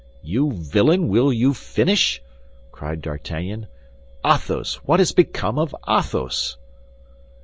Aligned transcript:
"You 0.23 0.51
villain, 0.53 1.09
will 1.09 1.31
you 1.31 1.53
finish?" 1.53 2.23
cried 2.71 3.03
D'Artagnan, 3.03 3.67
"Athos—what 4.25 4.97
has 4.99 5.11
become 5.11 5.59
of 5.59 5.75
Athos?" 5.87 6.57